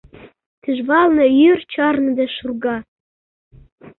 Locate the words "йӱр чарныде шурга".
1.39-2.77